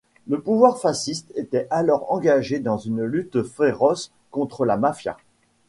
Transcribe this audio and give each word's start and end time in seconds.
Le 0.27 0.39
pouvoir 0.41 0.79
fasciste 0.79 1.31
était 1.35 1.67
alors 1.69 2.11
engagé 2.11 2.57
dans 2.59 2.79
une 2.79 3.03
lutte 3.03 3.43
féroce 3.43 4.09
contre 4.31 4.65
la 4.65 4.75
mafia. 4.75 5.15